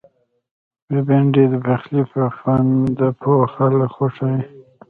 بېنډۍ 1.05 1.45
د 1.49 1.55
پخلي 1.65 2.01
په 2.13 2.21
خوند 2.37 2.97
پوه 3.21 3.45
خلک 3.53 3.89
خوښوي 3.95 4.41